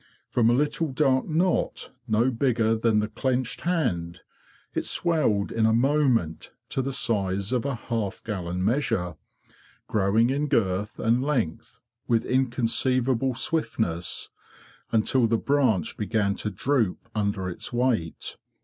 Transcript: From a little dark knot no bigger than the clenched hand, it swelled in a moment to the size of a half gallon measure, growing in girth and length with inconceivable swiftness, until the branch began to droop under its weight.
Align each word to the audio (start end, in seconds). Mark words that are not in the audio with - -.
From 0.31 0.49
a 0.49 0.53
little 0.53 0.87
dark 0.91 1.27
knot 1.27 1.91
no 2.07 2.31
bigger 2.31 2.75
than 2.75 3.01
the 3.01 3.07
clenched 3.07 3.61
hand, 3.61 4.21
it 4.73 4.85
swelled 4.85 5.51
in 5.51 5.67
a 5.67 5.73
moment 5.73 6.51
to 6.69 6.81
the 6.81 6.91
size 6.91 7.51
of 7.53 7.65
a 7.65 7.75
half 7.75 8.23
gallon 8.23 8.65
measure, 8.65 9.15
growing 9.87 10.31
in 10.31 10.47
girth 10.47 10.97
and 10.97 11.21
length 11.23 11.81
with 12.07 12.25
inconceivable 12.25 13.35
swiftness, 13.35 14.29
until 14.91 15.27
the 15.27 15.37
branch 15.37 15.95
began 15.97 16.33
to 16.37 16.49
droop 16.49 17.07
under 17.13 17.47
its 17.47 17.71
weight. 17.71 18.37